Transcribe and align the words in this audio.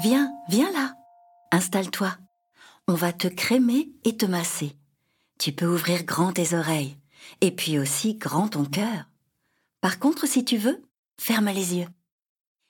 Viens, 0.00 0.32
viens 0.48 0.70
là. 0.72 0.94
Installe-toi. 1.50 2.16
On 2.86 2.94
va 2.94 3.12
te 3.12 3.26
crémer 3.26 3.90
et 4.04 4.16
te 4.16 4.26
masser. 4.26 4.76
Tu 5.38 5.50
peux 5.50 5.66
ouvrir 5.66 6.04
grand 6.04 6.32
tes 6.32 6.54
oreilles 6.54 6.96
et 7.40 7.50
puis 7.50 7.80
aussi 7.80 8.14
grand 8.14 8.48
ton 8.48 8.64
cœur. 8.64 9.08
Par 9.80 9.98
contre, 9.98 10.28
si 10.28 10.44
tu 10.44 10.56
veux, 10.56 10.80
ferme 11.20 11.48
les 11.48 11.74
yeux. 11.74 11.88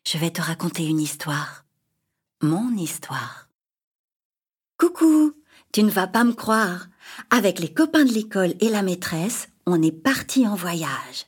Je 0.06 0.16
vais 0.16 0.30
te 0.30 0.40
raconter 0.40 0.86
une 0.86 1.00
histoire. 1.00 1.66
Mon 2.40 2.74
histoire. 2.76 3.50
Coucou, 4.78 5.34
tu 5.70 5.82
ne 5.82 5.90
vas 5.90 6.06
pas 6.06 6.24
me 6.24 6.32
croire. 6.32 6.86
Avec 7.30 7.58
les 7.58 7.72
copains 7.72 8.06
de 8.06 8.12
l'école 8.12 8.54
et 8.60 8.70
la 8.70 8.82
maîtresse, 8.82 9.48
on 9.66 9.82
est 9.82 9.92
parti 9.92 10.46
en 10.46 10.54
voyage. 10.54 11.26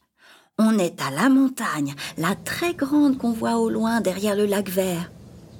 On 0.59 0.79
est 0.79 1.03
à 1.03 1.11
la 1.11 1.29
montagne, 1.29 1.95
la 2.17 2.35
très 2.37 2.73
grande 2.73 3.19
qu'on 3.19 3.33
voit 3.33 3.59
au 3.59 3.69
loin 3.69 4.01
derrière 4.01 4.37
le 4.37 4.47
lac 4.47 4.71
vert. 4.71 5.11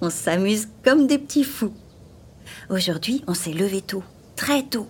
On 0.03 0.09
s'amuse 0.09 0.69
comme 0.83 1.07
des 1.07 1.19
petits 1.19 1.45
fous. 1.45 1.75
Aujourd'hui, 2.71 3.23
on 3.27 3.35
s'est 3.35 3.53
levé 3.53 3.83
tôt, 3.83 4.03
très 4.35 4.63
tôt. 4.63 4.87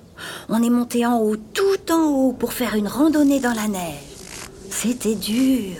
On 0.49 0.63
est 0.63 0.71
monté 0.71 1.05
en 1.05 1.19
haut, 1.19 1.37
tout 1.37 1.93
en 1.93 2.09
haut, 2.09 2.33
pour 2.33 2.53
faire 2.53 2.77
une 2.77 2.87
randonnée 2.87 3.41
dans 3.41 3.55
la 3.55 3.67
neige. 3.67 3.99
C'était 4.71 5.17
dur. 5.17 5.77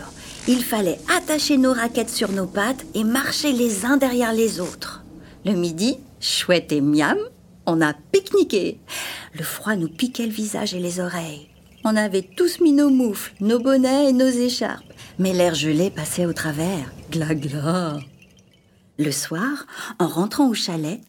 Il 0.49 0.65
fallait 0.65 0.99
attacher 1.17 1.59
nos 1.59 1.73
raquettes 1.73 2.11
sur 2.11 2.33
nos 2.33 2.47
pattes 2.47 2.85
et 2.95 3.05
marcher 3.05 3.53
les 3.53 3.85
uns 3.85 3.99
derrière 3.99 4.33
les 4.33 4.59
autres. 4.59 5.05
Le 5.45 5.53
midi, 5.53 5.99
chouette 6.21 6.73
et 6.73 6.81
miam, 6.81 7.19
on 7.67 7.81
a 7.81 7.93
pique-niqué. 7.93 8.79
Le 9.35 9.45
froid 9.45 9.77
nous 9.77 9.89
piquait 9.89 10.27
le 10.27 10.33
visage 10.33 10.75
et 10.75 10.81
les 10.81 10.99
oreilles. 10.99 11.49
On 11.85 11.95
avait 11.95 12.29
tous 12.37 12.61
mis 12.61 12.73
nos 12.73 12.91
moufles, 12.91 13.33
nos 13.41 13.61
bonnets 13.61 14.09
et 14.09 14.13
nos 14.13 14.29
écharpes. 14.29 14.93
Mais 15.19 15.33
l'air 15.33 15.55
gelé 15.55 15.91
passait 15.91 16.27
au 16.27 16.33
travers. 16.33 16.91
Gla 17.11 17.35
gla. 17.35 17.99
Le 19.01 19.13
soir, 19.13 19.67
en 19.99 20.07
rentrant 20.07 20.51
au 20.51 20.53
chalet, 20.53 21.01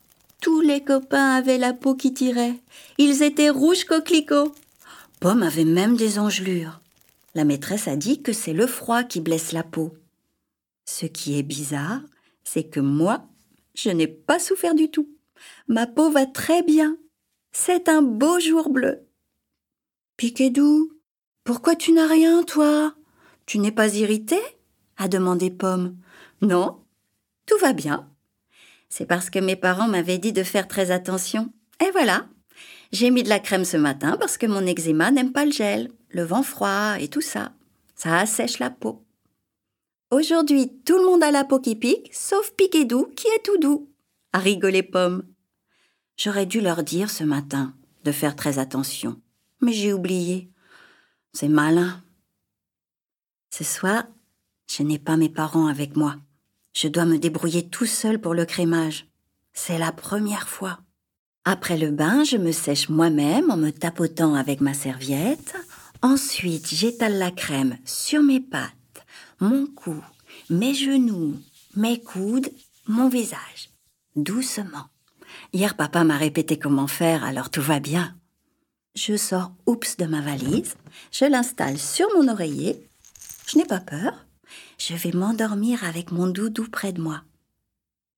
tous 0.42 0.62
les 0.62 0.82
copains 0.82 1.32
avaient 1.32 1.58
la 1.58 1.74
peau 1.74 1.94
qui 1.94 2.14
tirait. 2.14 2.58
Ils 2.98 3.22
étaient 3.22 3.50
rouges 3.50 3.84
coquelicots. 3.84 4.56
Pomme 5.20 5.44
avait 5.44 5.66
même 5.66 5.98
des 5.98 6.18
engelures. 6.18 6.80
La 7.36 7.44
maîtresse 7.44 7.90
a 7.90 7.98
dit 7.98 8.22
que 8.22 8.32
c'est 8.32 8.54
le 8.54 8.66
froid 8.66 9.04
qui 9.04 9.20
blesse 9.20 9.52
la 9.52 9.64
peau. 9.64 9.94
Ce 10.86 11.06
qui 11.06 11.38
est 11.38 11.44
bizarre, 11.44 12.00
c'est 12.46 12.64
que 12.64 12.80
moi, 12.80 13.28
je 13.76 13.90
n'ai 13.90 14.08
pas 14.08 14.40
souffert 14.40 14.74
du 14.74 14.90
tout. 14.90 15.10
Ma 15.68 15.86
peau 15.86 16.10
va 16.10 16.26
très 16.26 16.64
bien. 16.64 16.96
C'est 17.52 17.90
un 17.90 18.02
beau 18.02 18.40
jour 18.40 18.70
bleu. 18.70 19.02
Piquedou, 20.16 20.94
pourquoi 21.44 21.76
tu 21.76 21.92
n'as 21.92 22.08
rien, 22.08 22.44
toi? 22.44 22.96
Tu 23.46 23.60
n'es 23.60 23.74
pas 23.74 23.94
irrité? 23.96 24.40
a 24.96 25.10
demandé 25.10 25.52
Pomme. 25.52 25.98
Non, 26.42 26.82
tout 27.52 27.58
va 27.58 27.74
bien. 27.74 28.10
C'est 28.88 29.06
parce 29.06 29.30
que 29.30 29.40
mes 29.40 29.58
parents 29.58 29.90
m'avaient 29.90 30.20
dit 30.20 30.32
de 30.32 30.44
faire 30.44 30.70
très 30.70 30.90
attention. 30.90 31.52
Et 31.86 31.92
voilà. 31.92 32.30
J'ai 32.94 33.12
mis 33.12 33.24
de 33.24 33.30
la 33.30 33.40
crème 33.40 33.66
ce 33.66 33.76
matin 33.76 34.16
parce 34.18 34.38
que 34.38 34.46
mon 34.46 34.66
eczéma 34.66 35.12
n'aime 35.12 35.34
pas 35.34 35.44
le 35.44 35.52
gel, 35.52 35.92
le 36.10 36.24
vent 36.24 36.44
froid 36.44 36.96
et 36.98 37.10
tout 37.10 37.22
ça. 37.22 37.52
Ça 37.94 38.18
assèche 38.18 38.60
la 38.60 38.70
peau. 38.70 39.06
Aujourd'hui, 40.12 40.72
tout 40.86 40.98
le 40.98 41.06
monde 41.06 41.24
a 41.24 41.32
la 41.32 41.44
peau 41.44 41.60
qui 41.60 41.76
pique, 41.76 42.10
sauf 42.14 42.52
Piquedou 42.54 43.08
qui 43.18 43.28
est 43.28 43.44
tout 43.44 43.58
doux. 43.58 43.90
A 44.32 44.40
rigolé 44.40 44.82
Pomme. 44.82 45.24
J'aurais 46.16 46.46
dû 46.46 46.62
leur 46.62 46.84
dire 46.84 47.10
ce 47.10 47.26
matin 47.26 47.74
de 48.06 48.14
faire 48.14 48.38
très 48.38 48.60
attention, 48.60 49.22
mais 49.60 49.74
j'ai 49.74 49.92
oublié. 49.92 50.50
C'est 51.34 51.50
malin. 51.50 52.02
Ce 53.50 53.66
soir, 53.66 54.06
je 54.70 54.84
n'ai 54.84 55.00
pas 55.00 55.18
mes 55.18 55.30
parents 55.30 55.68
avec 55.68 55.98
moi. 55.98 56.16
Je 56.74 56.88
dois 56.88 57.06
me 57.06 57.18
débrouiller 57.18 57.68
tout 57.68 57.86
seul 57.86 58.20
pour 58.20 58.34
le 58.34 58.46
crémage. 58.46 59.08
C'est 59.54 59.78
la 59.78 59.92
première 59.92 60.48
fois. 60.48 60.80
Après 61.44 61.78
le 61.78 61.92
bain, 61.92 62.24
je 62.24 62.38
me 62.38 62.52
sèche 62.52 62.90
moi-même 62.90 63.50
en 63.50 63.58
me 63.58 63.72
tapotant 63.72 64.36
avec 64.36 64.62
ma 64.62 64.74
serviette. 64.74 65.56
Ensuite, 66.02 66.68
j'étale 66.68 67.18
la 67.18 67.32
crème 67.32 67.78
sur 67.86 68.22
mes 68.22 68.40
pattes, 68.40 69.06
mon 69.40 69.66
cou, 69.68 69.96
mes 70.50 70.74
genoux, 70.74 71.36
mes 71.76 72.00
coudes, 72.00 72.52
mon 72.88 73.10
visage. 73.10 73.70
Doucement. 74.16 74.88
Hier, 75.54 75.76
papa 75.76 76.04
m'a 76.04 76.18
répété 76.18 76.58
comment 76.58 76.88
faire, 76.88 77.24
alors 77.24 77.50
tout 77.50 77.62
va 77.62 77.80
bien. 77.80 78.16
Je 78.96 79.16
sors 79.16 79.52
oups 79.66 79.98
de 79.98 80.06
ma 80.06 80.22
valise, 80.22 80.76
je 81.12 81.26
l'installe 81.26 81.78
sur 81.78 82.08
mon 82.16 82.28
oreiller. 82.28 82.88
Je 83.48 83.58
n'ai 83.58 83.66
pas 83.66 83.80
peur. 83.80 84.26
Je 84.78 84.96
vais 84.96 85.12
m'endormir 85.12 85.84
avec 85.84 86.12
mon 86.12 86.28
doudou 86.28 86.68
près 86.70 86.94
de 86.94 87.02
moi 87.02 87.22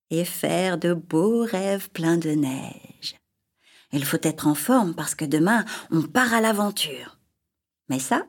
et 0.10 0.26
faire 0.26 0.78
de 0.78 0.94
beaux 0.94 1.44
rêves 1.44 1.90
pleins 1.90 2.18
de 2.18 2.32
neige. 2.32 3.16
Il 3.92 4.06
faut 4.06 4.18
être 4.22 4.48
en 4.48 4.56
forme 4.56 4.96
parce 4.96 5.16
que 5.16 5.26
demain, 5.26 5.66
on 5.92 6.02
part 6.02 6.34
à 6.34 6.42
l'aventure. 6.42 7.20
Mais 7.90 8.00
ça, 8.00 8.26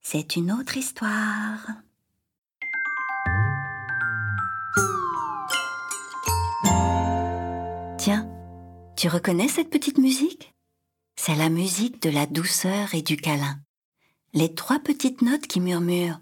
c'est 0.00 0.36
une 0.36 0.52
autre 0.52 0.76
histoire. 0.76 1.66
Tiens, 7.98 8.28
tu 8.96 9.08
reconnais 9.08 9.48
cette 9.48 9.70
petite 9.70 9.98
musique? 9.98 10.52
C'est 11.14 11.36
la 11.36 11.50
musique 11.50 12.02
de 12.02 12.10
la 12.10 12.26
douceur 12.26 12.94
et 12.94 13.02
du 13.02 13.16
câlin. 13.16 13.60
Les 14.34 14.54
trois 14.54 14.80
petites 14.80 15.22
notes 15.22 15.46
qui 15.46 15.60
murmurent. 15.60 16.20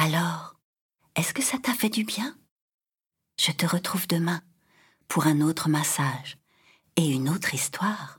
Alors, 0.00 0.54
est-ce 1.16 1.34
que 1.34 1.42
ça 1.42 1.58
t'a 1.58 1.74
fait 1.74 1.88
du 1.88 2.04
bien? 2.04 2.38
Je 3.36 3.50
te 3.50 3.66
retrouve 3.66 4.06
demain 4.06 4.42
pour 5.08 5.26
un 5.26 5.40
autre 5.40 5.68
massage 5.68 6.38
et 6.94 7.08
une 7.08 7.28
autre 7.28 7.52
histoire. 7.52 8.17